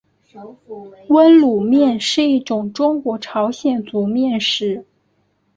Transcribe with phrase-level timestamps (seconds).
[1.09, 4.83] 温卤面是一种中国朝鲜族面食。